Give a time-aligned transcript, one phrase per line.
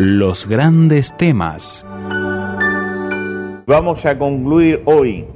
[0.00, 1.84] Los grandes temas.
[3.66, 5.26] Vamos a concluir hoy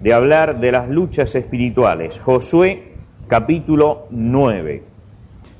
[0.00, 2.20] de hablar de las luchas espirituales.
[2.20, 2.92] Josué
[3.26, 4.84] capítulo 9.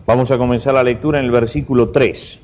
[0.06, 2.40] Vamos a comenzar la lectura en el versículo 3.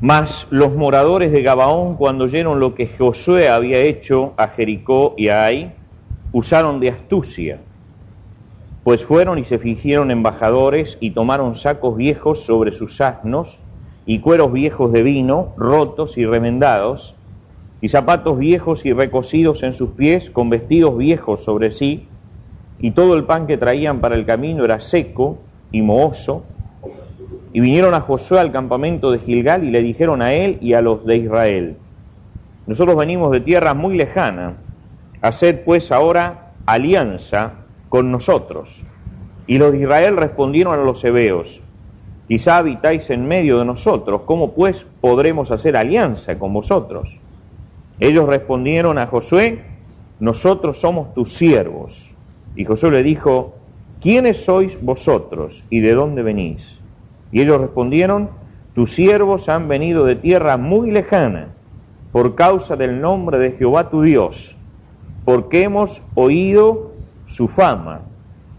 [0.00, 5.28] Mas los moradores de Gabaón, cuando oyeron lo que Josué había hecho a Jericó y
[5.28, 5.74] a Ai,
[6.32, 7.60] usaron de astucia,
[8.82, 13.60] pues fueron y se fingieron embajadores y tomaron sacos viejos sobre sus asnos
[14.08, 17.14] y cueros viejos de vino, rotos y remendados,
[17.82, 22.08] y zapatos viejos y recocidos en sus pies, con vestidos viejos sobre sí,
[22.78, 25.36] y todo el pan que traían para el camino era seco
[25.72, 26.42] y mohoso.
[27.52, 30.80] Y vinieron a Josué al campamento de Gilgal y le dijeron a él y a
[30.80, 31.76] los de Israel,
[32.66, 34.54] nosotros venimos de tierra muy lejana,
[35.20, 37.52] haced pues ahora alianza
[37.90, 38.84] con nosotros.
[39.46, 41.62] Y los de Israel respondieron a los hebeos,
[42.28, 47.18] quizá habitáis en medio de nosotros, ¿cómo pues podremos hacer alianza con vosotros?
[47.98, 49.64] Ellos respondieron a Josué,
[50.20, 52.14] nosotros somos tus siervos.
[52.54, 53.54] Y Josué le dijo,
[54.00, 56.78] ¿quiénes sois vosotros y de dónde venís?
[57.32, 58.28] Y ellos respondieron,
[58.74, 61.48] tus siervos han venido de tierra muy lejana
[62.12, 64.56] por causa del nombre de Jehová tu Dios,
[65.24, 66.92] porque hemos oído
[67.26, 68.02] su fama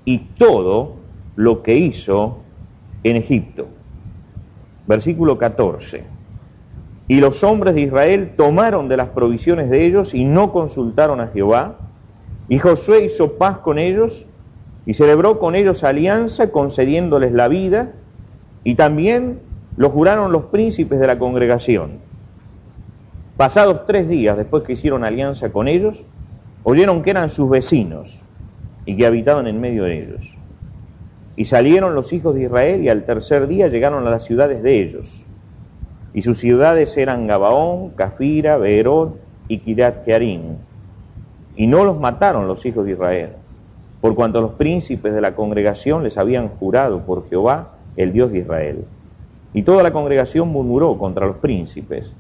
[0.06, 0.96] y todo
[1.36, 2.40] lo que hizo
[3.04, 3.68] en Egipto.
[4.88, 6.04] Versículo 14.
[7.08, 11.28] Y los hombres de Israel tomaron de las provisiones de ellos y no consultaron a
[11.28, 11.76] Jehová.
[12.48, 14.26] Y Josué hizo paz con ellos
[14.86, 17.92] y celebró con ellos alianza, concediéndoles la vida,
[18.64, 19.40] y también
[19.78, 22.00] lo juraron los príncipes de la congregación.
[23.38, 26.04] Pasados tres días después que hicieron alianza con ellos,
[26.64, 28.26] oyeron que eran sus vecinos
[28.86, 30.39] y que habitaban en medio de ellos.
[31.40, 34.84] Y salieron los hijos de Israel y al tercer día llegaron a las ciudades de
[34.84, 35.26] ellos
[36.14, 39.18] y sus ciudades eran Gabaón, Cafira, Beerot
[39.48, 40.58] y Kirat Jearim.
[41.56, 43.30] Y no los mataron los hijos de Israel,
[44.02, 48.40] por cuanto los príncipes de la congregación les habían jurado por Jehová, el Dios de
[48.40, 48.84] Israel.
[49.54, 52.14] Y toda la congregación murmuró contra los príncipes,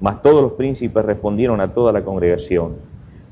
[0.00, 2.76] mas todos los príncipes respondieron a toda la congregación,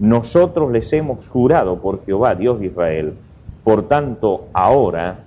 [0.00, 3.14] nosotros les hemos jurado por Jehová, Dios de Israel,
[3.62, 5.24] por tanto ahora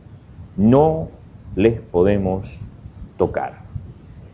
[0.62, 1.10] no
[1.56, 2.60] les podemos
[3.18, 3.62] tocar.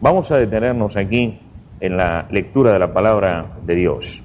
[0.02, 1.40] Vamos a detenernos aquí
[1.80, 4.24] en la lectura de la palabra de Dios.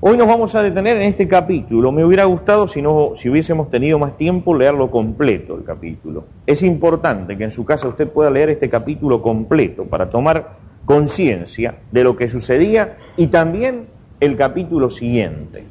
[0.00, 1.92] Hoy nos vamos a detener en este capítulo.
[1.92, 6.24] Me hubiera gustado si, no, si hubiésemos tenido más tiempo leerlo completo el capítulo.
[6.46, 11.76] Es importante que en su casa usted pueda leer este capítulo completo para tomar conciencia
[11.90, 13.86] de lo que sucedía y también
[14.20, 15.64] el capítulo siguiente.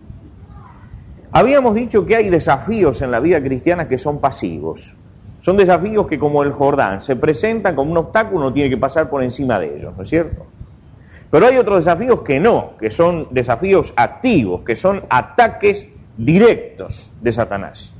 [1.36, 4.96] Habíamos dicho que hay desafíos en la vida cristiana que son pasivos.
[5.40, 9.10] Son desafíos que como el Jordán se presentan como un obstáculo, uno tiene que pasar
[9.10, 10.46] por encima de ellos, ¿no es cierto?
[11.32, 17.32] Pero hay otros desafíos que no, que son desafíos activos, que son ataques directos de
[17.32, 17.96] Satanás.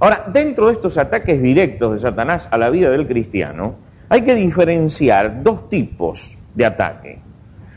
[0.00, 3.74] Ahora, dentro de estos ataques directos de Satanás a la vida del cristiano,
[4.08, 7.18] hay que diferenciar dos tipos de ataque.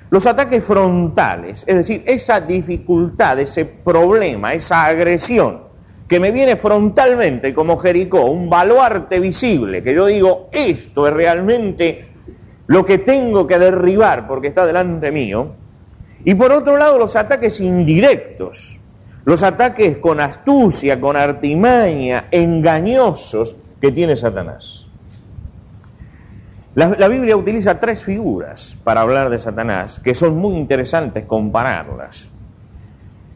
[0.10, 5.68] Los ataques frontales, es decir, esa dificultad, ese problema, esa agresión
[6.08, 12.08] que me viene frontalmente como Jericó, un baluarte visible, que yo digo, esto es realmente
[12.68, 15.52] lo que tengo que derribar porque está delante mío.
[16.24, 18.80] Y por otro lado, los ataques indirectos,
[19.26, 24.87] los ataques con astucia, con artimaña, engañosos que tiene Satanás.
[26.78, 32.30] La, Biblia utiliza tres figuras para hablar de Satanás que son muy interesantes compararlas.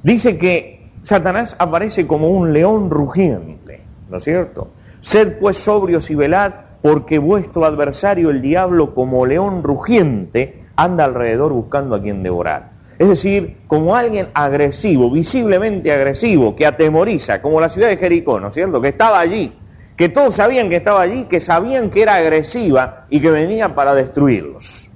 [0.04, 4.68] Dice que Satanás aparece como un león rugiente, ¿no es cierto?
[5.02, 6.54] Sed pues sobrios y velad,
[6.84, 12.74] porque vuestro adversario el diablo como león rugiente anda alrededor buscando a quien devorar.
[13.00, 18.50] Es decir, como alguien agresivo, visiblemente agresivo, que atemoriza, como la ciudad de Jericó, ¿no
[18.50, 18.80] es cierto?
[18.80, 19.52] Que estaba allí,
[19.96, 23.94] que todos sabían que estaba allí, que sabían que era agresiva y que venía para
[23.94, 24.90] destruirlos.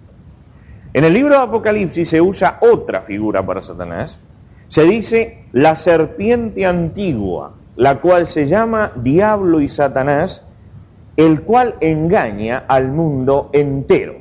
[0.94, 4.20] En el libro de Apocalipsis se usa otra figura para Satanás,
[4.68, 10.44] se dice la serpiente antigua, la cual se llama diablo y Satanás,
[11.18, 14.16] el cual engaña al mundo entero.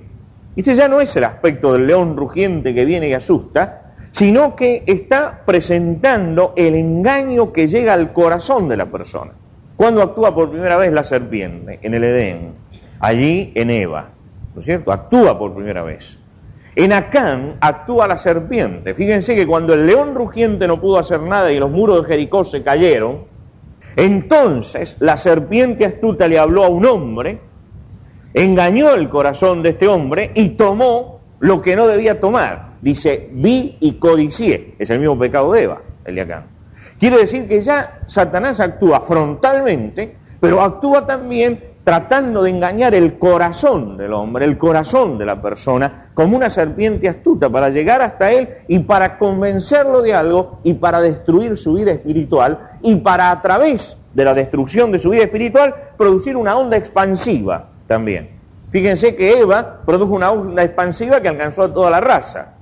[0.57, 4.85] Este ya no es el aspecto del león rugiente que viene y asusta, sino que
[4.87, 9.33] está presentando el engaño que llega al corazón de la persona.
[9.77, 12.55] Cuando actúa por primera vez la serpiente en el Edén,
[13.01, 14.11] allí en Eva,
[14.55, 14.93] ¿no es cierto?
[14.93, 16.19] Actúa por primera vez.
[16.77, 18.95] En Acán actúa la serpiente.
[18.95, 22.45] Fíjense que cuando el león rugiente no pudo hacer nada y los muros de Jericó
[22.45, 23.25] se cayeron,
[23.97, 27.41] entonces la serpiente astuta le habló a un hombre,
[28.33, 32.75] engañó el corazón de este hombre y tomó lo que no debía tomar.
[32.81, 34.75] Dice, vi y codicié.
[34.79, 36.54] Es el mismo pecado de Eva, el de Acán.
[36.99, 43.99] Quiere decir que ya Satanás actúa frontalmente, pero actúa también tratando de engañar el corazón
[43.99, 48.49] del hombre, el corazón de la persona, como una serpiente astuta para llegar hasta él
[48.69, 53.99] y para convencerlo de algo y para destruir su vida espiritual y para a través
[54.15, 58.31] de la destrucción de su vida espiritual producir una onda expansiva también.
[58.71, 62.55] Fíjense que Eva produjo una onda expansiva que alcanzó a toda la raza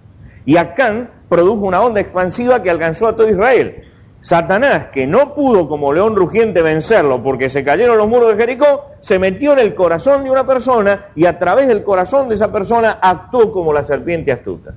[0.44, 3.84] y Acán produjo una onda expansiva que alcanzó a todo Israel.
[4.22, 8.86] Satanás, que no pudo como león rugiente vencerlo porque se cayeron los muros de Jericó,
[9.00, 12.52] se metió en el corazón de una persona y a través del corazón de esa
[12.52, 14.74] persona actuó como la serpiente astuta.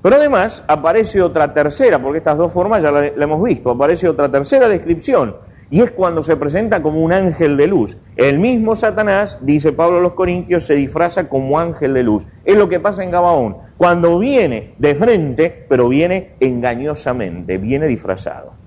[0.00, 4.30] Pero además aparece otra tercera, porque estas dos formas ya la, hemos visto, aparece otra
[4.30, 5.34] tercera descripción,
[5.70, 7.98] y es cuando se presenta como un ángel de luz.
[8.14, 12.28] El mismo Satanás, dice Pablo a los Corintios, se disfraza como ángel de luz.
[12.44, 18.57] Es lo que pasa en Gabaón, cuando viene de frente, pero viene engañosamente, viene disfrazado.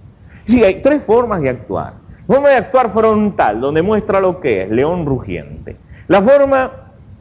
[0.52, 1.94] Sí, hay tres formas de actuar.
[2.28, 5.78] Forma de actuar frontal, donde muestra lo que es, león rugiente.
[6.10, 6.70] La forma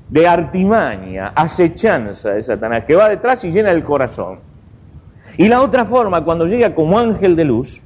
[0.09, 4.41] de artimaña, acechanza de Satanás, que va detrás y llena el corazón.
[5.37, 7.81] Y la otra forma, cuando llega como ángel de luz,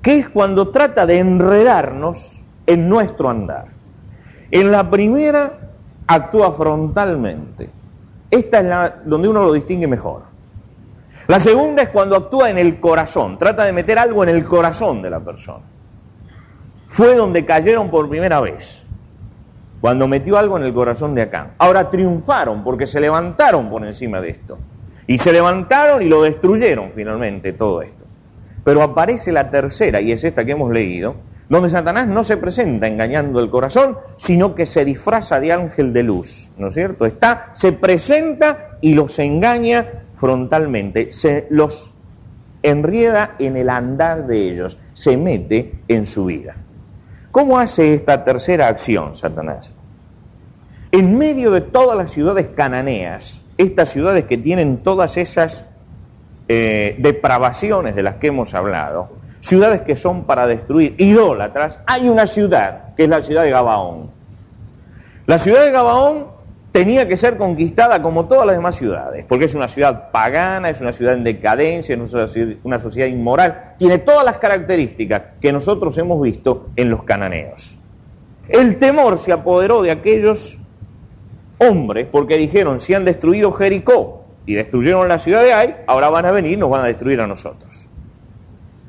[0.00, 3.66] que es cuando trata de enredarnos en nuestro andar.
[4.50, 5.52] En la primera
[6.06, 7.68] actúa frontalmente.
[8.30, 10.22] Esta es la donde uno lo distingue mejor.
[11.28, 15.02] La segunda es cuando actúa en el corazón, trata de meter algo en el corazón
[15.02, 15.62] de la persona.
[16.86, 18.82] Fue donde cayeron por primera vez,
[19.82, 21.52] cuando metió algo en el corazón de Acán.
[21.58, 24.56] Ahora triunfaron porque se levantaron por encima de esto.
[25.06, 28.06] Y se levantaron y lo destruyeron finalmente todo esto.
[28.64, 31.14] Pero aparece la tercera, y es esta que hemos leído,
[31.50, 36.04] donde Satanás no se presenta engañando el corazón, sino que se disfraza de ángel de
[36.04, 37.04] luz, ¿no es cierto?
[37.04, 41.92] Está, se presenta y los engaña frontalmente, se los
[42.62, 46.56] enrieda en el andar de ellos, se mete en su vida.
[47.30, 49.72] ¿Cómo hace esta tercera acción Satanás?
[50.90, 55.66] En medio de todas las ciudades cananeas, estas ciudades que tienen todas esas
[56.48, 59.10] eh, depravaciones de las que hemos hablado,
[59.40, 64.10] ciudades que son para destruir, idólatras, hay una ciudad, que es la ciudad de Gabaón.
[65.26, 66.37] La ciudad de Gabaón
[66.72, 70.80] tenía que ser conquistada como todas las demás ciudades, porque es una ciudad pagana, es
[70.80, 76.20] una ciudad en decadencia, es una sociedad inmoral, tiene todas las características que nosotros hemos
[76.22, 77.76] visto en los cananeos.
[78.48, 80.58] El temor se apoderó de aquellos
[81.58, 86.26] hombres porque dijeron, si han destruido Jericó y destruyeron la ciudad de Ai, ahora van
[86.26, 87.86] a venir y nos van a destruir a nosotros.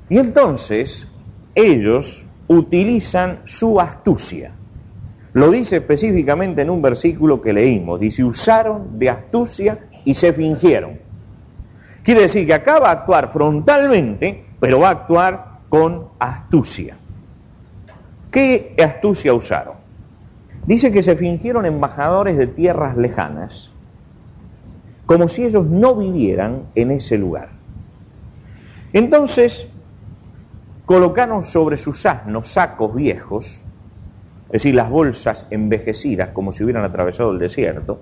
[0.09, 1.07] Y entonces
[1.55, 4.53] ellos utilizan su astucia
[5.33, 7.99] lo dice específicamente en un versículo que leímos.
[7.99, 10.99] Dice, usaron de astucia y se fingieron.
[12.03, 16.97] Quiere decir que acá va a actuar frontalmente, pero va a actuar con astucia.
[18.31, 19.75] ¿Qué astucia usaron?
[20.65, 23.69] Dice que se fingieron embajadores de tierras lejanas,
[25.05, 27.49] como si ellos no vivieran en ese lugar.
[28.93, 29.67] Entonces,
[30.85, 33.63] colocaron sobre sus asnos sacos viejos,
[34.49, 37.99] es decir, las bolsas envejecidas como si hubieran atravesado el desierto.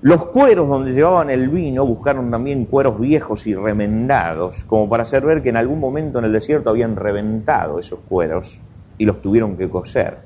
[0.00, 5.24] Los cueros donde llevaban el vino buscaron también cueros viejos y remendados, como para hacer
[5.24, 8.60] ver que en algún momento en el desierto habían reventado esos cueros
[8.98, 10.18] y los tuvieron que coser.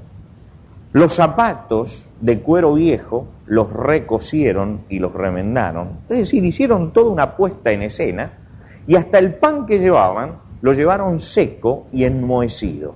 [0.92, 6.00] Los zapatos de cuero viejo los recosieron y los remendaron.
[6.10, 8.32] Es decir, hicieron toda una puesta en escena
[8.86, 12.94] y hasta el pan que llevaban lo llevaron seco y enmohecido.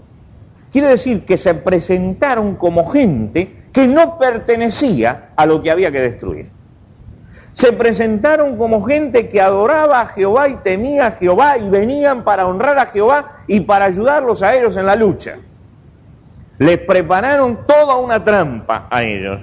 [0.75, 6.01] Quiere decir que se presentaron como gente que no pertenecía a lo que había que
[6.01, 6.51] destruir.
[7.53, 12.49] Se presentaron como gente que adoraba a Jehová y temía a Jehová y venían para
[12.49, 15.37] honrar a Jehová y para ayudarlos a ellos en la lucha.
[16.59, 19.43] Les prepararon toda una trampa a ellos.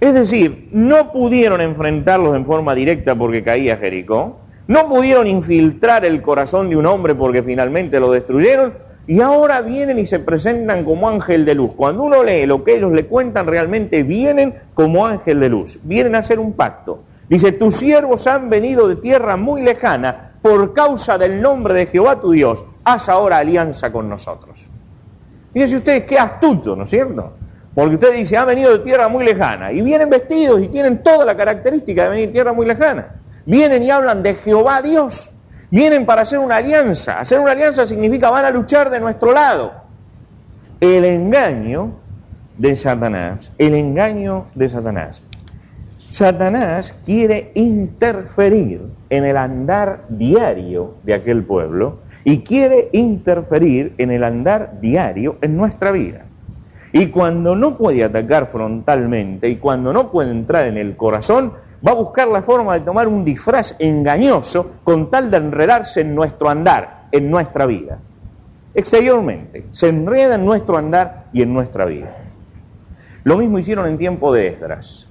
[0.00, 6.20] Es decir, no pudieron enfrentarlos en forma directa porque caía Jericó, no pudieron infiltrar el
[6.20, 11.08] corazón de un hombre porque finalmente lo destruyeron, y ahora vienen y se presentan como
[11.08, 11.72] ángel de luz.
[11.76, 16.14] Cuando uno lee lo que ellos le cuentan, realmente vienen como ángel de luz, vienen
[16.14, 17.02] a hacer un pacto.
[17.28, 22.20] Dice, tus siervos han venido de tierra muy lejana por causa del nombre de Jehová
[22.20, 24.68] tu Dios, haz ahora alianza con nosotros.
[25.52, 27.32] Fíjense ustedes qué astuto, ¿no es cierto?
[27.74, 31.24] Porque usted dice, ha venido de tierra muy lejana, y vienen vestidos y tienen toda
[31.24, 33.16] la característica de venir de tierra muy lejana.
[33.46, 35.30] Vienen y hablan de Jehová Dios,
[35.74, 37.18] Vienen para hacer una alianza.
[37.18, 39.72] Hacer una alianza significa van a luchar de nuestro lado.
[40.78, 41.94] El engaño
[42.56, 45.24] de Satanás, el engaño de Satanás.
[46.10, 54.22] Satanás quiere interferir en el andar diario de aquel pueblo y quiere interferir en el
[54.22, 56.26] andar diario en nuestra vida.
[56.92, 61.54] Y cuando no puede atacar frontalmente y cuando no puede entrar en el corazón,
[61.86, 66.14] va a buscar la forma de tomar un disfraz engañoso con tal de enredarse en
[66.14, 67.98] nuestro andar, en nuestra vida.
[68.74, 72.16] Exteriormente, se enreda en nuestro andar y en nuestra vida.
[73.22, 75.06] Lo mismo hicieron en tiempo de Esdras.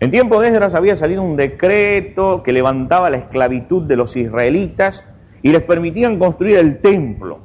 [0.00, 5.04] En tiempo de Esdras había salido un decreto que levantaba la esclavitud de los israelitas
[5.42, 7.38] y les permitían construir el templo.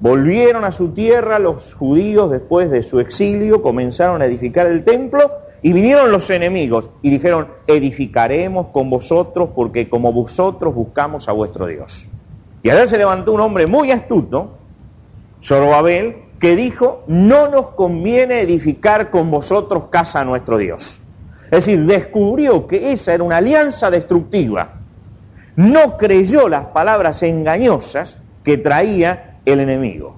[0.00, 5.30] Volvieron a su tierra los judíos después de su exilio, comenzaron a edificar el templo
[5.62, 11.66] y vinieron los enemigos y dijeron, edificaremos con vosotros porque como vosotros buscamos a vuestro
[11.66, 12.06] Dios.
[12.62, 14.52] Y allá se levantó un hombre muy astuto,
[15.42, 21.00] Zorobabel, que dijo, no nos conviene edificar con vosotros casa a nuestro Dios.
[21.44, 24.74] Es decir, descubrió que esa era una alianza destructiva.
[25.56, 30.16] No creyó las palabras engañosas que traía el enemigo.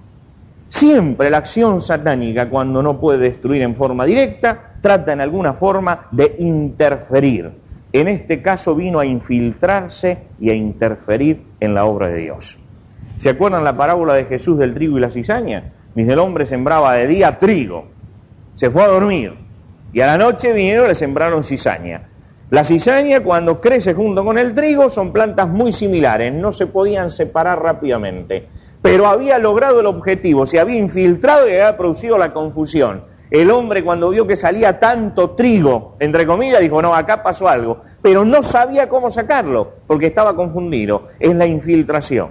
[0.69, 6.07] Siempre la acción satánica, cuando no puede destruir en forma directa, trata en alguna forma
[6.11, 7.51] de interferir.
[7.93, 12.59] En este caso vino a infiltrarse y a interferir en la obra de Dios.
[13.17, 15.73] ¿Se acuerdan la parábola de Jesús del trigo y la cizaña?
[15.95, 17.89] Dice, el hombre sembraba de día trigo,
[18.53, 19.35] se fue a dormir
[19.93, 22.09] y a la noche vinieron y le sembraron cizaña.
[22.51, 27.11] La cizaña cuando crece junto con el trigo son plantas muy similares, no se podían
[27.11, 28.49] separar rápidamente
[28.83, 33.05] pero había logrado el objetivo, se había infiltrado y había producido la confusión.
[33.31, 37.83] El hombre cuando vio que salía tanto trigo, entre comillas, dijo, no, acá pasó algo,
[38.03, 41.05] pero no sabía cómo sacarlo, porque estaba confundido.
[41.21, 42.31] Es la infiltración.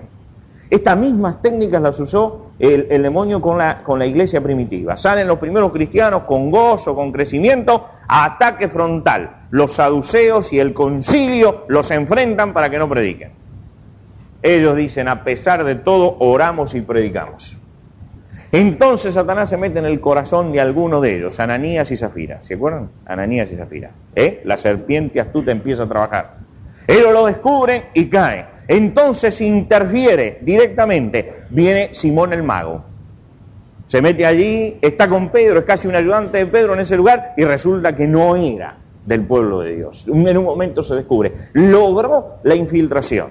[0.69, 4.97] Estas mismas técnicas las usó el, demonio con la, con la iglesia primitiva.
[4.97, 9.47] Salen los primeros cristianos con gozo, con crecimiento, a ataque frontal.
[9.51, 13.31] Los saduceos y el concilio los enfrentan para que no prediquen.
[14.43, 17.57] Ellos dicen, a pesar de todo, oramos y predicamos.
[18.51, 22.41] Entonces Satanás se mete en el corazón de alguno de ellos, Ananías y Zafira.
[22.41, 22.89] ¿Se acuerdan?
[23.05, 23.91] Ananías y Zafira.
[24.15, 24.41] ¿Eh?
[24.43, 26.37] La serpiente astuta empieza a trabajar.
[26.87, 28.45] Ellos lo descubren y cae.
[28.67, 31.43] Entonces interfiere directamente.
[31.49, 32.83] Viene Simón el mago.
[33.85, 37.33] Se mete allí, está con Pedro, es casi un ayudante de Pedro en ese lugar
[37.37, 40.07] y resulta que no era del pueblo de Dios.
[40.07, 41.33] En un momento se descubre.
[41.53, 43.29] Logró la infiltración.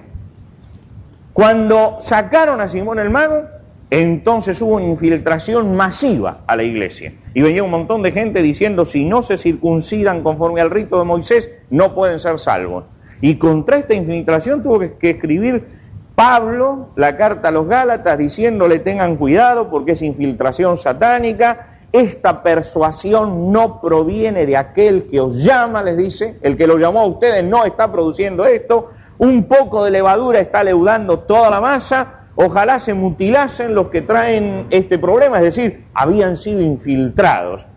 [1.31, 3.43] Cuando sacaron a Simón el mago,
[3.91, 7.13] entonces hubo una infiltración masiva a la iglesia.
[7.33, 11.05] Y venía un montón de gente diciendo, si no se circuncidan conforme al rito de
[11.05, 12.85] Moisés, no pueden ser salvos.
[13.21, 15.79] Y contra esta infiltración tuvo que, escribir
[16.15, 23.51] Pablo la carta a los Gálatas diciéndole tengan cuidado porque es infiltración satánica, esta persuasión
[23.51, 27.43] no proviene de aquel que os llama, les dice, el que lo llamó a ustedes
[27.43, 32.93] no está produciendo esto, un poco de levadura está leudando toda la masa, ojalá se
[32.93, 37.67] mutilasen los que traen este problema, es decir, habían sido infiltrados.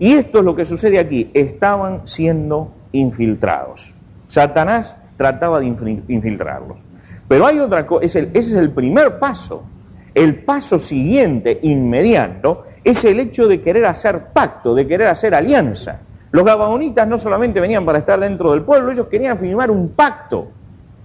[0.00, 3.94] Y esto es lo que sucede aquí, estaban siendo infiltrados.
[4.26, 5.66] Satanás trataba de
[6.08, 6.78] infiltrarlos.
[7.28, 9.62] Pero hay otra cosa, ese es el primer paso.
[10.12, 16.00] El paso siguiente, inmediato, es el hecho de querer hacer pacto, de querer hacer alianza.
[16.32, 20.48] Los gabaonitas no solamente venían para estar dentro del pueblo, ellos querían firmar un pacto,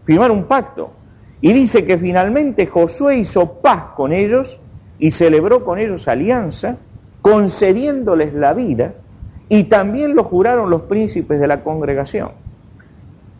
[0.05, 1.02] firmar un pacto.
[1.43, 4.61] Y dice que finalmente Josué hizo paz con ellos
[4.97, 6.77] y celebró con ellos alianza,
[7.21, 8.93] concediéndoles la vida,
[9.49, 12.29] y también lo juraron los príncipes de la congregación.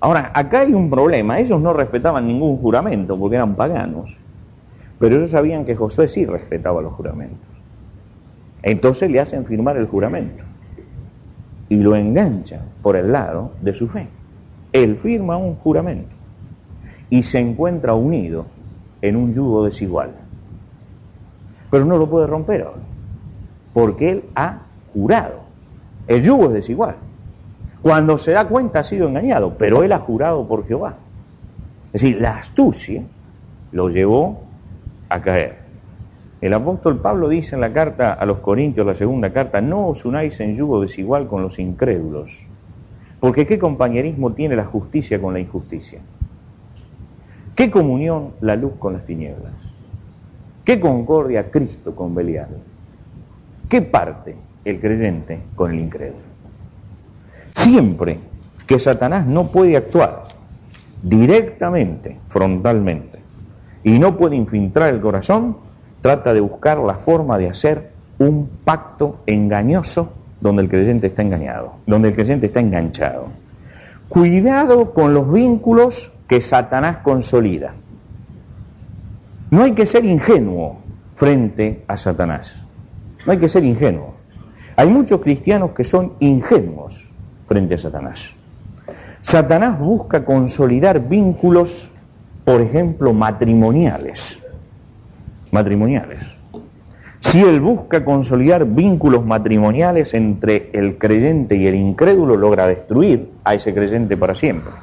[0.01, 4.17] Ahora, acá hay un problema, ellos no respetaban ningún juramento porque eran paganos,
[4.99, 7.47] pero ellos sabían que Josué sí respetaba los juramentos.
[8.63, 10.43] Entonces le hacen firmar el juramento
[11.69, 14.09] y lo engancha por el lado de su fe.
[14.73, 16.12] Él firma un juramento
[17.09, 18.45] y se encuentra unido
[19.01, 20.11] en un yugo desigual.
[21.69, 22.81] Pero no lo puede romper ahora,
[23.73, 24.59] porque él ha
[24.93, 25.41] jurado.
[26.07, 26.95] El yugo es desigual.
[27.81, 30.95] Cuando se da cuenta ha sido engañado, pero él ha jurado por Jehová.
[31.87, 33.03] Es decir, la astucia
[33.71, 34.41] lo llevó
[35.09, 35.63] a caer.
[36.41, 40.03] El apóstol Pablo dice en la carta a los Corintios, la segunda carta, no os
[40.03, 42.45] unáis en yugo desigual con los incrédulos,
[43.19, 46.01] porque ¿qué compañerismo tiene la justicia con la injusticia?
[47.55, 49.53] ¿Qué comunión la luz con las tinieblas?
[50.65, 52.49] ¿Qué concordia Cristo con Belial?
[53.69, 56.23] ¿Qué parte el creyente con el incrédulo?
[57.55, 58.19] Siempre
[58.65, 60.29] que Satanás no puede actuar
[61.03, 63.19] directamente, frontalmente,
[63.83, 65.57] y no puede infiltrar el corazón,
[66.01, 71.73] trata de buscar la forma de hacer un pacto engañoso donde el creyente está engañado,
[71.85, 73.27] donde el creyente está enganchado.
[74.09, 77.73] Cuidado con los vínculos que Satanás consolida.
[79.51, 80.77] No hay que ser ingenuo
[81.15, 82.63] frente a Satanás.
[83.25, 84.15] No hay que ser ingenuo.
[84.75, 87.11] Hay muchos cristianos que son ingenuos
[87.47, 88.33] frente a Satanás.
[89.21, 91.89] Satanás busca consolidar vínculos,
[92.43, 94.41] por ejemplo, matrimoniales.
[95.51, 96.35] Matrimoniales.
[97.19, 103.53] Si él busca consolidar vínculos matrimoniales entre el creyente y el incrédulo, logra destruir a
[103.53, 104.73] ese creyente para siempre.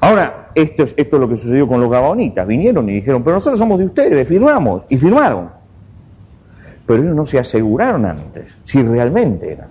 [0.00, 2.46] Ahora, esto es, esto es lo que sucedió con los gabonitas.
[2.46, 4.84] Vinieron y dijeron, pero nosotros somos de ustedes, firmamos.
[4.88, 5.50] Y firmaron.
[6.86, 9.68] Pero ellos no se aseguraron antes si realmente eran.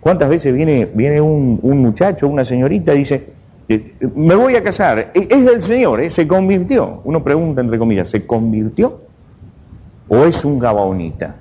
[0.00, 3.28] ¿Cuántas veces viene, viene un, muchacho, una señorita, y dice,
[3.68, 6.10] eh, me voy a casar, e, es del Señor, ¿eh?
[6.10, 7.00] se convirtió?
[7.04, 9.00] Uno pregunta entre comillas, ¿se convirtió?
[10.08, 11.36] ¿O es un gabaonita?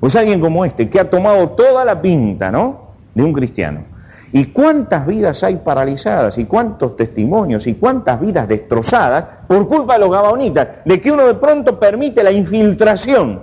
[0.00, 2.92] ¿O es alguien como este que ha tomado toda la pinta, ¿no?
[3.14, 3.84] De un cristiano.
[4.32, 6.36] ¿Y cuántas vidas hay paralizadas?
[6.38, 7.66] ¿Y cuántos testimonios?
[7.66, 10.68] ¿Y cuántas vidas destrozadas por culpa de los gabaonitas?
[10.84, 13.42] De que uno de pronto permite la infiltración.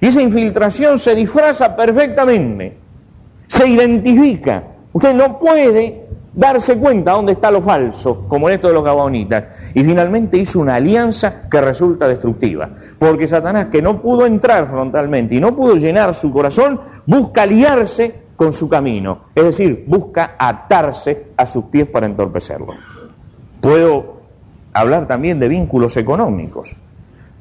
[0.00, 2.82] Y esa infiltración se disfraza perfectamente
[3.52, 4.62] se identifica.
[4.94, 9.44] Usted no puede darse cuenta dónde está lo falso, como en esto de los gabonitas.
[9.74, 12.70] Y finalmente hizo una alianza que resulta destructiva.
[12.98, 18.21] Porque Satanás, que no pudo entrar frontalmente y no pudo llenar su corazón, busca aliarse
[18.42, 19.26] con su camino.
[19.36, 22.74] Es decir, busca atarse a sus pies para entorpecerlo.
[23.60, 24.16] Puedo
[24.72, 26.74] hablar también de vínculos económicos.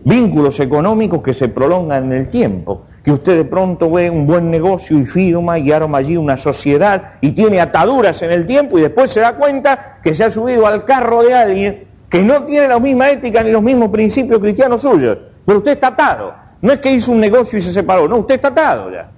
[0.03, 4.51] Vínculos económicos que se prolongan en el tiempo que usted de pronto ve un buen
[4.51, 8.83] negocio y firma y arma allí una sociedad y tiene ataduras en el tiempo y
[8.83, 12.67] después se da cuenta que se ha subido al carro de alguien que no tiene
[12.67, 16.35] la misma ética ni los mismos principios cristianos suyos, pero usted está atado.
[16.61, 19.09] No es que hizo un negocio y se separó, no, usted está atado ya.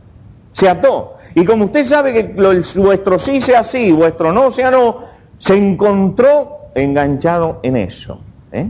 [0.53, 1.17] Se ató.
[1.35, 4.97] Y como usted sabe que lo, vuestro sí sea sí, vuestro no sea no,
[5.37, 8.19] se encontró enganchado en eso.
[8.51, 8.67] ¿eh?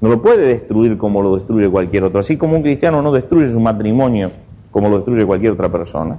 [0.00, 2.20] No lo puede destruir como lo destruye cualquier otro.
[2.20, 4.30] Así como un cristiano no destruye su matrimonio
[4.70, 6.18] como lo destruye cualquier otra persona.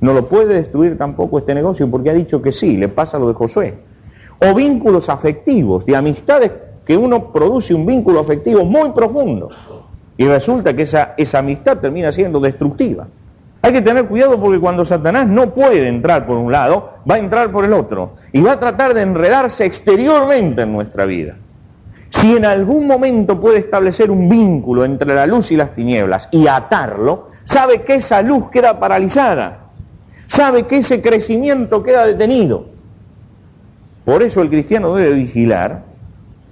[0.00, 3.28] No lo puede destruir tampoco este negocio porque ha dicho que sí, le pasa lo
[3.28, 3.74] de Josué.
[4.40, 6.50] O vínculos afectivos, de amistades
[6.84, 9.50] que uno produce un vínculo afectivo muy profundo
[10.16, 13.06] y resulta que esa, esa amistad termina siendo destructiva.
[13.64, 17.18] Hay que tener cuidado porque cuando Satanás no puede entrar por un lado, va a
[17.18, 21.36] entrar por el otro y va a tratar de enredarse exteriormente en nuestra vida.
[22.10, 26.48] Si en algún momento puede establecer un vínculo entre la luz y las tinieblas y
[26.48, 29.68] atarlo, sabe que esa luz queda paralizada,
[30.26, 32.66] sabe que ese crecimiento queda detenido.
[34.04, 35.84] Por eso el cristiano debe vigilar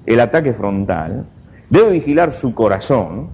[0.06, 1.26] el ataque frontal,
[1.68, 3.28] debe vigilar su corazón,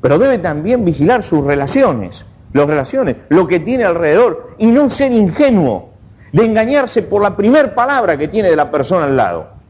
[0.00, 5.12] pero debe también vigilar sus relaciones, las relaciones, lo que tiene alrededor, y no ser
[5.12, 5.90] ingenuo
[6.32, 9.60] de engañarse por la primer palabra que tiene de la persona al lado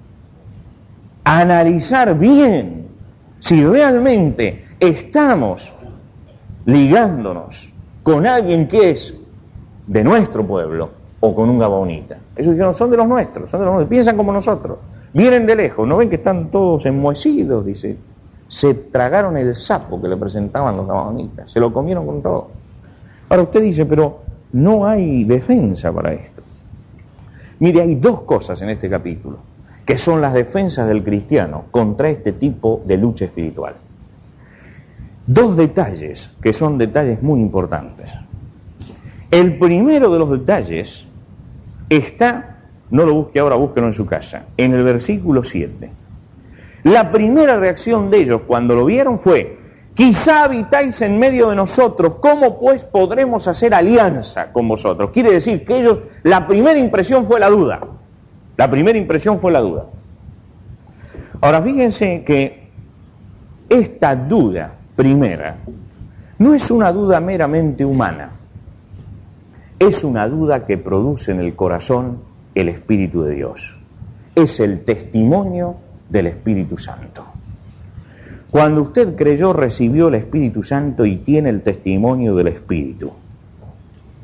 [1.24, 2.88] analizar bien
[3.38, 5.72] si realmente estamos
[6.66, 9.14] ligándonos con alguien que es
[9.86, 10.90] de nuestro pueblo
[11.20, 12.18] o con un gabonita.
[12.34, 14.78] Esos no son de los nuestros, son de los nuestros, piensan como nosotros,
[15.12, 17.96] vienen de lejos, no ven que están todos enmohecidos, dice.
[18.48, 22.48] Se tragaron el sapo que le presentaban los gabonitas, se lo comieron con todo.
[23.30, 24.20] Ahora usted dice, pero
[24.52, 26.42] no hay defensa para esto.
[27.60, 29.38] Mire, hay dos cosas en este capítulo
[29.86, 33.74] que son las defensas del cristiano contra este tipo de lucha espiritual.
[35.26, 38.14] Dos detalles que son detalles muy importantes.
[39.30, 41.06] El primero de los detalles
[41.88, 42.58] está,
[42.90, 45.90] no lo busque ahora, búsquelo en su casa, en el versículo 7.
[46.84, 49.58] La primera reacción de ellos cuando lo vieron fue,
[49.94, 55.10] quizá habitáis en medio de nosotros, ¿cómo pues podremos hacer alianza con vosotros?
[55.10, 57.80] Quiere decir que ellos, la primera impresión fue la duda.
[58.56, 59.86] La primera impresión fue la duda.
[61.40, 62.68] Ahora fíjense que
[63.68, 65.56] esta duda primera
[66.38, 68.30] no es una duda meramente humana,
[69.78, 72.18] es una duda que produce en el corazón
[72.54, 73.78] el Espíritu de Dios.
[74.34, 75.76] Es el testimonio
[76.08, 77.24] del Espíritu Santo.
[78.50, 83.12] Cuando usted creyó, recibió el Espíritu Santo y tiene el testimonio del Espíritu.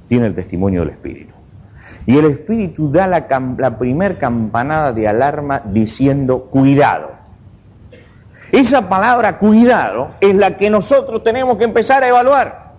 [0.08, 1.32] Tiene el testimonio del Espíritu.
[2.06, 3.26] Y el Espíritu da la,
[3.58, 7.10] la primer campanada de alarma diciendo, cuidado.
[8.52, 12.72] Esa palabra cuidado es la que nosotros tenemos que empezar a evaluar.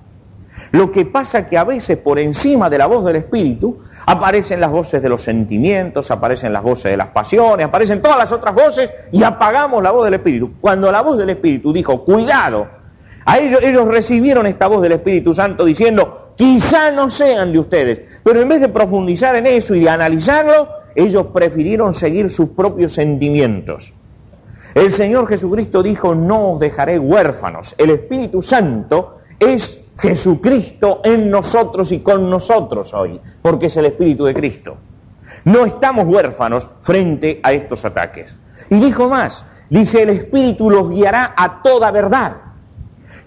[0.71, 3.79] Lo que pasa que a veces por encima de la voz del Espíritu
[4.10, 8.32] aparecen las voces de los sentimientos, aparecen las voces de las pasiones, aparecen todas las
[8.32, 10.54] otras voces y apagamos la voz del Espíritu.
[10.62, 12.70] Cuando la voz del Espíritu dijo, cuidado,
[13.26, 18.00] a ellos, ellos recibieron esta voz del Espíritu Santo diciendo, quizá no sean de ustedes,
[18.24, 22.93] pero en vez de profundizar en eso y de analizarlo, ellos prefirieron seguir sus propios
[22.93, 23.91] sentimientos.
[24.74, 27.76] El Señor Jesucristo dijo, no os dejaré huérfanos.
[27.78, 34.25] El Espíritu Santo es Jesucristo en nosotros y con nosotros hoy, porque es el Espíritu
[34.25, 34.77] de Cristo.
[35.45, 38.36] No estamos huérfanos frente a estos ataques.
[38.69, 42.38] Y dijo más, dice, el Espíritu los guiará a toda verdad.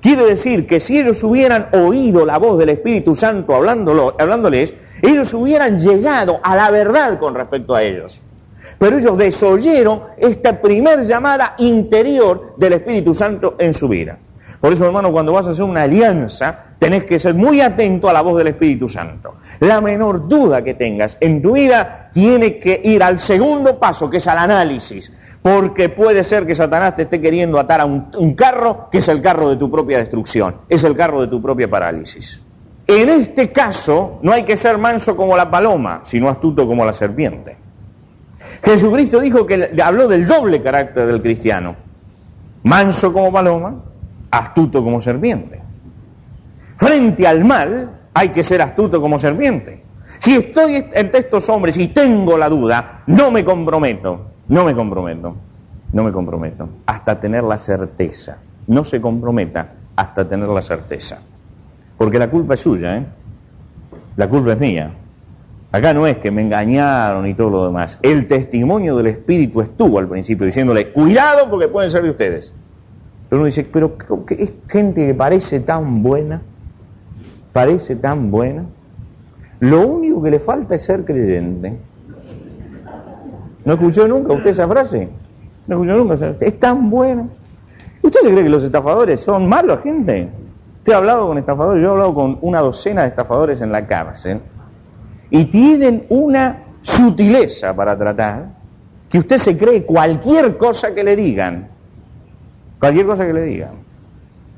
[0.01, 5.35] Quiere decir que si ellos hubieran oído la voz del Espíritu Santo hablándolo, hablándoles, ellos
[5.35, 8.21] hubieran llegado a la verdad con respecto a ellos.
[8.79, 14.19] Pero ellos desoyeron esta primer llamada interior del Espíritu Santo en su vida.
[14.61, 18.13] Por eso, hermano, cuando vas a hacer una alianza, tenés que ser muy atento a
[18.13, 19.37] la voz del Espíritu Santo.
[19.61, 24.19] La menor duda que tengas en tu vida tiene que ir al segundo paso, que
[24.19, 25.11] es al análisis.
[25.41, 29.09] Porque puede ser que Satanás te esté queriendo atar a un, un carro que es
[29.09, 32.43] el carro de tu propia destrucción, es el carro de tu propia parálisis.
[32.87, 36.93] En este caso, no hay que ser manso como la paloma, sino astuto como la
[36.93, 37.57] serpiente.
[38.63, 41.77] Jesucristo dijo que habló del doble carácter del cristiano.
[42.63, 43.77] Manso como paloma,
[44.31, 45.61] astuto como serpiente.
[46.77, 49.85] Frente al mal hay que ser astuto como serpiente.
[50.19, 55.37] Si estoy entre estos hombres y tengo la duda, no me comprometo, no me comprometo,
[55.93, 58.39] no me comprometo, hasta tener la certeza.
[58.67, 61.21] No se comprometa hasta tener la certeza.
[61.97, 63.07] Porque la culpa es suya, ¿eh?
[64.17, 64.93] La culpa es mía.
[65.73, 67.99] Acá no es que me engañaron y todo lo demás.
[68.03, 72.53] El testimonio del Espíritu estuvo al principio diciéndole, cuidado porque pueden ser de ustedes.
[73.31, 73.97] Pero uno dice, pero
[74.29, 76.43] es gente que parece tan buena,
[77.53, 78.65] parece tan buena.
[79.61, 81.79] Lo único que le falta es ser creyente.
[83.65, 85.09] ¿No escuchó nunca usted esa frase?
[85.69, 86.35] ¿No escuchó nunca?
[86.41, 87.29] Es tan buena.
[88.03, 90.29] ¿Usted se cree que los estafadores son malos, gente?
[90.79, 93.87] Usted ha hablado con estafadores, yo he hablado con una docena de estafadores en la
[93.87, 94.41] cárcel
[95.31, 98.49] y tienen una sutileza para tratar
[99.09, 101.69] que usted se cree cualquier cosa que le digan,
[102.81, 103.71] cualquier cosa que le digan.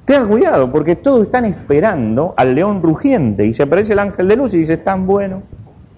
[0.07, 4.37] Tenga cuidado, porque todos están esperando al león rugiente y se aparece el ángel de
[4.37, 5.43] luz y dice, es tan bueno.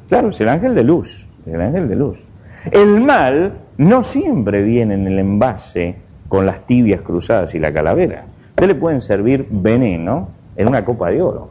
[0.08, 2.24] Claro, es el ángel de luz, el ángel de luz.
[2.72, 5.96] El mal no siempre viene en el envase
[6.28, 8.24] con las tibias cruzadas y la calavera.
[8.50, 11.50] Usted le pueden servir veneno en una copa de oro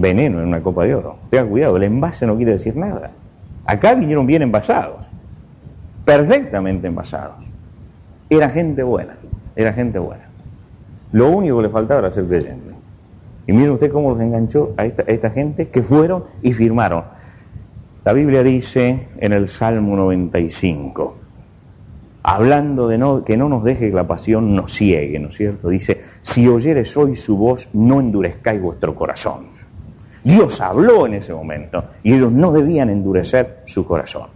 [0.00, 1.16] veneno en una copa de oro.
[1.30, 3.10] Tengan cuidado, el envase no quiere decir nada.
[3.66, 5.06] Acá vinieron bien envasados,
[6.04, 7.44] perfectamente envasados.
[8.30, 9.16] Era gente buena,
[9.56, 10.30] era gente buena.
[11.10, 12.70] Lo único que le faltaba era ser creyente.
[13.48, 17.02] Y miren usted cómo los enganchó a esta, gente que fueron y firmaron.
[18.04, 21.16] La Biblia dice en el Salmo 95,
[22.22, 25.68] hablando de que no nos deje que la pasión nos ciegue, ¿no es cierto?
[25.68, 29.46] Dice, si oyeres hoy su voz, no endurezcáis vuestro corazón.
[30.22, 34.28] Dios habló en ese momento y ellos no debían endurecer su corazón.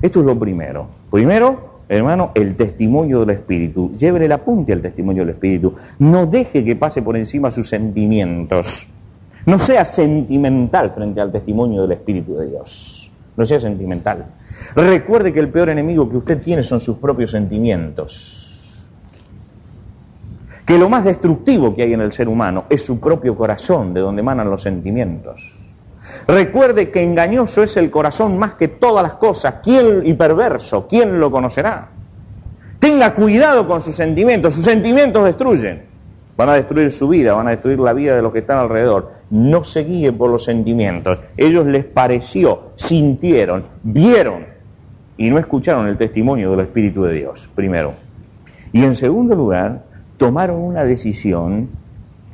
[0.00, 0.88] Esto es lo primero.
[1.10, 3.92] Primero, hermano, el testimonio del Espíritu.
[3.96, 5.74] Llévele el apunte al testimonio del Espíritu.
[5.98, 8.86] No deje que pase por encima sus sentimientos.
[9.46, 13.10] No sea sentimental frente al testimonio del Espíritu de Dios.
[13.36, 14.26] No sea sentimental.
[14.74, 18.44] Recuerde que el peor enemigo que usted tiene son sus propios sentimientos
[20.64, 24.00] que lo más destructivo que hay en el ser humano es su propio corazón, de
[24.00, 25.53] donde emanan los sentimientos.
[26.26, 30.86] Recuerde que engañoso es el corazón más que todas las cosas, ¿quién y perverso?
[30.88, 31.88] ¿Quién lo conocerá?
[32.78, 35.82] Tenga cuidado con sus sentimientos, sus sentimientos destruyen.
[36.36, 39.12] Van a destruir su vida, van a destruir la vida de los que están alrededor.
[39.30, 41.20] No se guíe por los sentimientos.
[41.36, 44.46] Ellos les pareció, sintieron, vieron
[45.16, 47.94] y no escucharon el testimonio del Espíritu de Dios, primero.
[48.72, 49.84] Y en segundo lugar,
[50.16, 51.68] tomaron una decisión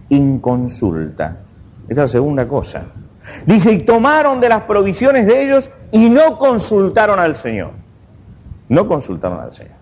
[0.09, 1.37] inconsulta.
[1.85, 2.87] Esa es la segunda cosa.
[3.47, 7.71] Dice, y tomaron de las provisiones de ellos y no consultaron al Señor.
[8.69, 9.75] No consultaron al Señor.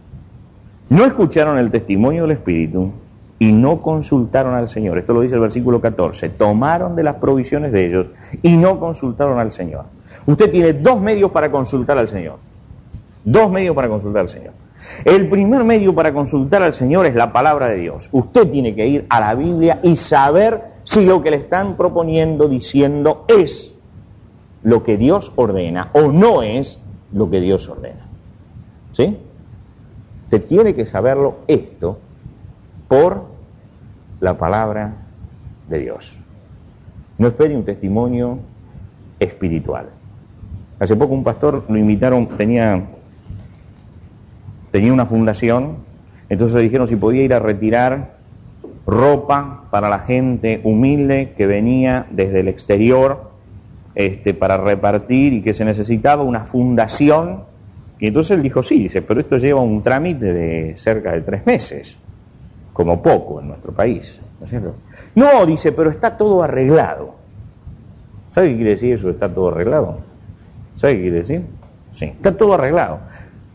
[0.89, 2.93] No escucharon el testimonio del Espíritu
[3.39, 4.99] y no consultaron al Señor.
[4.99, 6.31] Esto lo dice el versículo 14.
[6.31, 8.11] Tomaron de las provisiones de ellos
[8.43, 9.85] y no consultaron al Señor.
[10.27, 12.37] Usted tiene dos medios para consultar al Señor.
[13.25, 14.53] Dos medios para consultar al Señor.
[15.05, 18.09] El primer medio para consultar al Señor es la palabra de Dios.
[18.13, 22.49] Usted tiene que ir a la Biblia y saber si lo que le están proponiendo,
[22.49, 23.75] diciendo, es
[24.63, 26.81] lo que Dios ordena o no es
[27.13, 28.07] lo que Dios ordena.
[28.93, 29.19] ¿Sí?
[30.25, 31.99] Usted tiene que saberlo esto
[32.89, 33.27] por
[34.21, 34.95] la palabra
[35.69, 36.17] de Dios.
[37.19, 38.39] No espere un testimonio
[39.21, 39.91] espiritual.
[40.81, 42.87] Hace poco un pastor lo invitaron, tenía,
[44.71, 45.77] tenía una fundación,
[46.31, 48.18] entonces le dijeron si podía ir a retirar
[48.89, 53.31] ropa para la gente humilde que venía desde el exterior
[53.95, 57.45] este, para repartir y que se necesitaba una fundación.
[58.01, 61.45] Y entonces él dijo, sí, dice, pero esto lleva un trámite de cerca de tres
[61.45, 61.99] meses,
[62.73, 64.75] como poco en nuestro país, ¿no cierto?
[65.15, 67.15] No, dice, pero está todo arreglado.
[68.31, 69.11] ¿Sabe qué quiere decir eso?
[69.11, 69.99] Está todo arreglado.
[70.77, 71.43] ¿Sabe qué quiere decir?
[71.93, 73.01] Sí, está todo arreglado.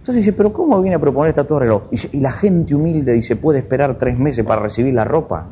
[0.04, 1.88] Entonces dice, pero ¿cómo viene a proponer todo arreglado?
[1.90, 5.48] y la gente humilde dice, puede esperar tres meses para recibir la ropa.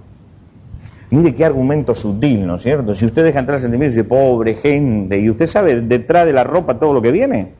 [1.10, 2.94] Mire qué argumento sutil, ¿no es cierto?
[2.94, 6.44] Si usted deja entrar el sentimiento dice, pobre gente, y usted sabe detrás de la
[6.44, 7.54] ropa todo lo que viene.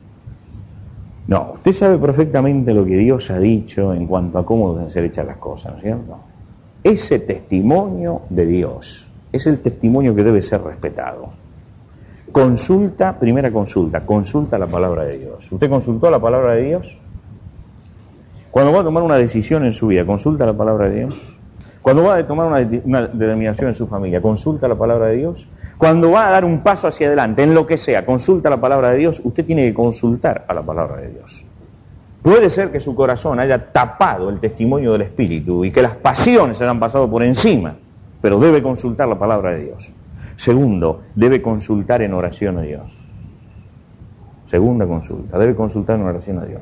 [1.28, 5.04] No, usted sabe perfectamente lo que Dios ha dicho en cuanto a cómo deben ser
[5.04, 6.18] hechas las cosas, ¿no es cierto?
[6.84, 11.30] Ese testimonio de Dios es el testimonio que debe ser respetado.
[12.32, 15.52] Consulta, primera consulta, consulta la palabra de Dios.
[15.52, 16.98] ¿Usted consultó la palabra de Dios?
[18.50, 21.36] Cuando va a tomar una decisión en su vida, ¿consulta la palabra de Dios?
[21.82, 25.46] Cuando va a tomar una, determinación en su familia, consulta la palabra de Dios.
[25.76, 28.92] Cuando va a dar un paso hacia adelante, en lo que sea, consulta la palabra
[28.92, 31.44] de Dios, usted tiene que consultar a la palabra de Dios.
[32.22, 36.62] Puede ser que su corazón haya tapado el testimonio del Espíritu y que las pasiones
[36.62, 37.74] hayan pasado por encima,
[38.22, 39.92] pero debe consultar la palabra de Dios.
[40.42, 42.92] Segundo, debe consultar en oración a Dios.
[44.48, 46.60] Segunda consulta, debe consultar en oración a Dios.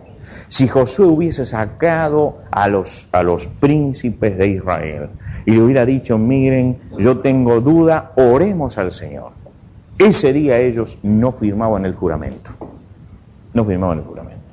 [0.49, 5.09] Si Josué hubiese sacado a los, a los príncipes de Israel
[5.47, 9.33] y le hubiera dicho, miren, yo tengo duda, oremos al Señor.
[9.97, 12.51] Ese día ellos no firmaban el juramento.
[13.55, 14.45] No firmaban el juramento.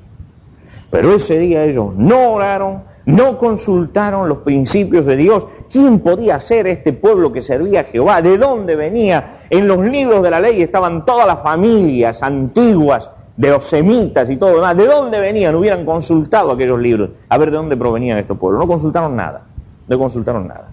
[0.89, 5.47] Pero ese día ellos no oraron, no consultaron los principios de Dios.
[5.71, 8.21] ¿Quién podía ser este pueblo que servía a Jehová?
[8.21, 9.39] ¿De dónde venía?
[9.49, 14.35] En los libros de la ley estaban todas las familias antiguas de los semitas y
[14.35, 15.55] todo lo demás, ¿de dónde venían?
[15.55, 18.59] Hubieran consultado aquellos libros, a ver de dónde provenían estos pueblos.
[18.59, 19.43] No consultaron nada,
[19.87, 20.67] no consultaron nada.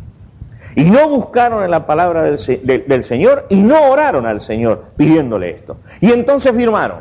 [0.74, 5.50] Y no buscaron en la palabra del, del, Señor y no oraron al Señor pidiéndole
[5.50, 5.76] esto.
[6.00, 6.98] Y entonces firmaron.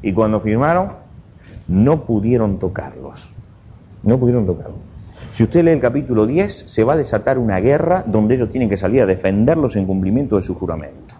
[0.00, 0.92] Y cuando firmaron,
[1.68, 3.31] no pudieron tocarlos.
[4.02, 4.78] No pudieron tocarlos.
[5.32, 8.68] Si usted lee el capítulo 10, se va a desatar una guerra donde ellos tienen
[8.68, 11.14] que salir a defenderlos en cumplimiento de su juramento.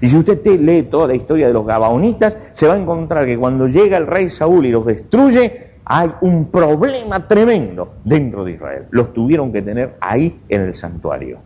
[0.00, 3.38] Y si usted lee toda la historia de los gabaonitas, se va a encontrar que
[3.38, 8.84] cuando llega el rey Saúl y los destruye, hay un problema tremendo dentro de Israel.
[8.90, 11.38] Los tuvieron que tener ahí en el santuario.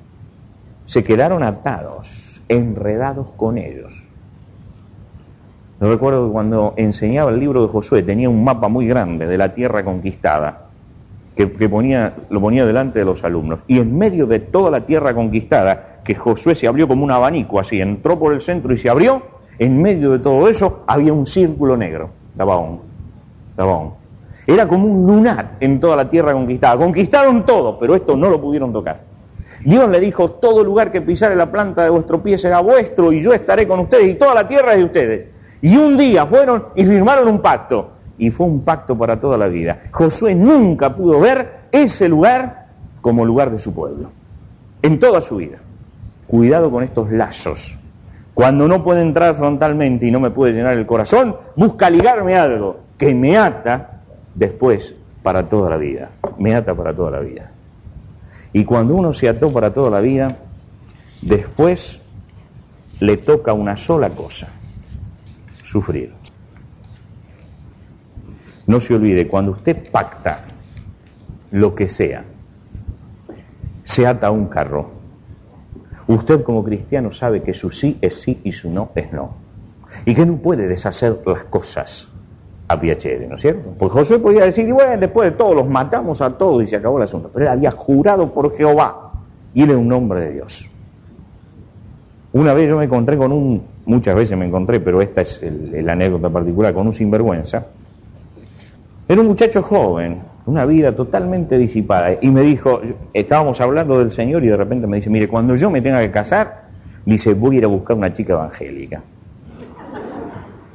[0.84, 4.02] Se quedaron atados, enredados con ellos.
[5.82, 9.36] No recuerdo que cuando enseñaba el libro de Josué tenía un mapa muy grande de
[9.36, 10.68] la tierra conquistada
[11.34, 13.64] que, ponía, lo ponía delante de los alumnos.
[13.66, 17.58] Y en medio de toda la tierra conquistada que Josué se abrió como un abanico,
[17.58, 19.22] así, entró por el centro y se abrió,
[19.58, 22.78] en medio de todo eso había un círculo negro, Gabaón,
[23.56, 23.94] Gabaón.
[24.46, 26.76] Era como un lunar en toda la tierra conquistada.
[26.76, 29.00] Conquistaron todo, pero esto no lo pudieron tocar.
[29.64, 33.20] Dios le dijo, todo lugar que pisare la planta de vuestro pie será vuestro y
[33.20, 35.31] yo estaré con ustedes y toda la tierra es de ustedes.
[35.62, 37.92] Y un día fueron y firmaron un pacto.
[38.18, 39.84] Y fue un pacto para toda la vida.
[39.90, 42.66] Josué nunca pudo ver ese lugar
[43.00, 44.10] como lugar de su pueblo.
[44.82, 45.58] En toda su vida
[46.32, 47.76] cuidado con estos lazos.
[48.32, 52.78] Cuando no puede entrar frontalmente y no me puede llenar el corazón, busca ligarme algo
[52.96, 54.00] que me ata
[54.34, 56.08] después para toda la vida.
[56.38, 57.50] Me ata para toda la vida.
[58.54, 60.38] Y cuando uno se ató para toda la vida,
[61.20, 62.00] después
[62.98, 64.48] le toca una sola cosa,
[65.72, 66.12] sufrir.
[68.66, 70.44] No se olvide, cuando usted pacta
[71.50, 72.24] lo que sea,
[73.82, 75.02] se ata a un carro,
[76.06, 79.34] Usted como cristiano sabe que su sí es sí y su no es no.
[80.04, 82.08] Y que no puede deshacer las cosas
[82.68, 83.74] a piacere, ¿no es cierto?
[83.78, 86.96] Porque Josué podía decir, bueno, después de todo los matamos a todos y se acabó
[86.96, 87.30] el asunto.
[87.32, 89.12] Pero él había jurado por Jehová
[89.54, 90.68] y él era un hombre de Dios.
[92.32, 95.92] Una vez yo me encontré con un, muchas veces me encontré, pero esta es la
[95.92, 97.66] anécdota particular, con un sinvergüenza.
[99.08, 102.16] Era un muchacho joven, una vida totalmente disipada.
[102.20, 102.80] Y me dijo,
[103.12, 106.10] estábamos hablando del Señor y de repente me dice, mire, cuando yo me tenga que
[106.10, 106.62] casar,
[107.04, 109.02] dice, voy a ir a buscar una chica evangélica.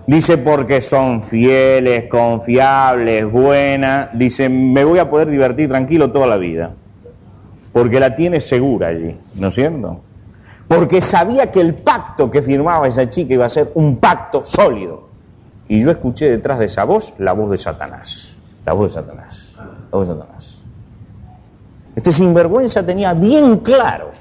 [0.05, 4.09] Dice, porque son fieles, confiables, buenas.
[4.17, 6.71] Dice, me voy a poder divertir tranquilo toda la vida.
[7.73, 10.01] Porque la tiene segura allí, ¿no es cierto?
[10.67, 15.07] Porque sabía que el pacto que firmaba esa chica iba a ser un pacto sólido.
[15.67, 18.35] Y yo escuché detrás de esa voz la voz de Satanás.
[18.65, 19.55] La voz de Satanás.
[19.57, 20.57] La voz de Satanás.
[21.95, 24.11] Este sinvergüenza tenía bien claro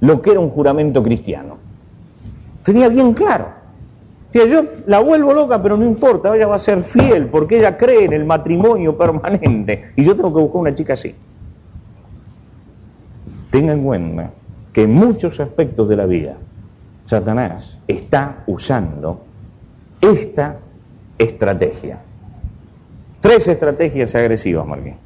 [0.00, 1.58] lo que era un juramento cristiano.
[2.62, 3.64] Tenía bien claro
[4.42, 8.04] yo la vuelvo loca, pero no importa, ella va a ser fiel porque ella cree
[8.04, 11.14] en el matrimonio permanente y yo tengo que buscar una chica así.
[13.50, 14.30] Tenga en cuenta
[14.74, 16.36] que en muchos aspectos de la vida
[17.06, 19.24] Satanás está usando
[20.00, 20.58] esta
[21.16, 21.98] estrategia.
[23.20, 24.96] Tres estrategias agresivas, Marquín.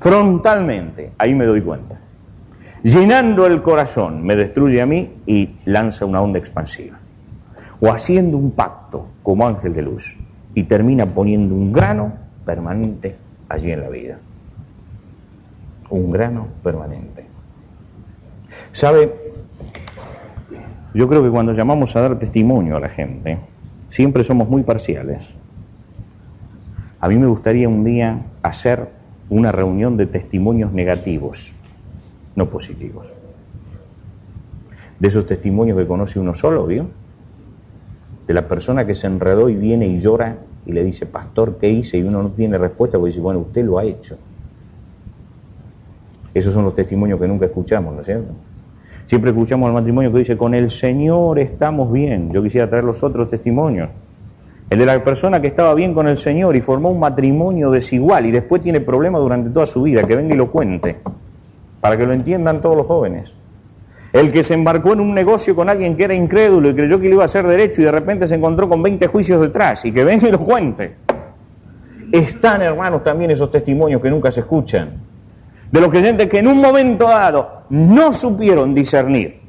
[0.00, 1.98] Frontalmente, ahí me doy cuenta.
[2.82, 6.98] Llenando el corazón, me destruye a mí y lanza una onda expansiva
[7.80, 10.16] o haciendo un pacto como ángel de luz
[10.54, 12.12] y termina poniendo un grano
[12.44, 13.16] permanente
[13.48, 14.18] allí en la vida.
[15.88, 17.23] Un grano permanente.
[18.74, 19.14] ¿Sabe?
[20.92, 23.38] Yo creo que cuando llamamos a dar testimonio a la gente,
[23.88, 25.34] siempre somos muy parciales.
[27.00, 28.90] A mí me gustaría un día hacer
[29.30, 31.54] una reunión de testimonios negativos,
[32.36, 33.14] no positivos.
[34.98, 36.88] De esos testimonios que conoce uno solo, ¿vio?
[38.26, 41.68] de la persona que se enredó y viene y llora y le dice, pastor, ¿qué
[41.68, 41.98] hice?
[41.98, 44.16] Y uno no tiene respuesta porque dice, bueno, usted lo ha hecho.
[46.32, 48.32] Esos son los testimonios que nunca escuchamos, ¿no es cierto?
[49.06, 52.30] Siempre escuchamos al matrimonio que dice, con el Señor estamos bien.
[52.30, 53.90] Yo quisiera traer los otros testimonios.
[54.70, 58.24] El de la persona que estaba bien con el Señor y formó un matrimonio desigual
[58.24, 60.96] y después tiene problemas durante toda su vida, que venga y lo cuente,
[61.80, 63.34] para que lo entiendan todos los jóvenes.
[64.14, 67.08] El que se embarcó en un negocio con alguien que era incrédulo y creyó que
[67.08, 69.92] le iba a hacer derecho y de repente se encontró con 20 juicios detrás y
[69.92, 70.94] que venga y lo cuente.
[72.10, 75.03] Están, hermanos, también esos testimonios que nunca se escuchan.
[75.74, 79.40] De los creyentes que en un momento dado no supieron discernir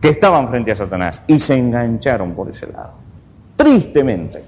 [0.00, 2.94] que estaban frente a Satanás y se engancharon por ese lado.
[3.54, 4.42] Tristemente.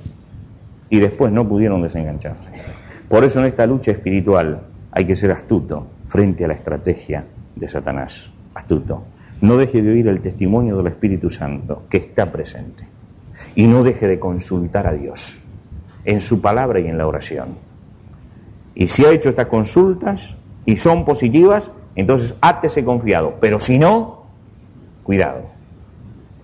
[0.88, 2.50] Y después no pudieron desengancharse.
[3.08, 7.68] Por eso en esta lucha espiritual hay que ser astuto frente a la estrategia de
[7.68, 9.04] Satanás astuto,
[9.42, 12.88] no deje de oír el testimonio del Espíritu Santo que está presente.
[13.54, 15.44] Y no deje de consultar a Dios
[16.04, 17.50] en su palabra y en la oración.
[18.74, 20.36] Y si ha hecho estas consultas
[20.70, 23.35] y son positivas, entonces átese confiado.
[23.40, 24.26] Pero si no,
[25.02, 25.42] cuidado.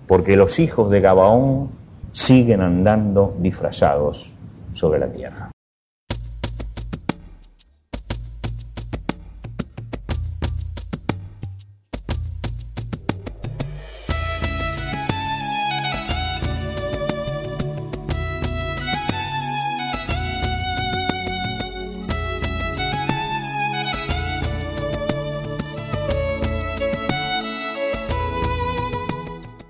[0.05, 1.69] Porque los hijos de Gabaón
[2.11, 4.33] siguen andando disfrazados
[4.73, 5.51] sobre la tierra.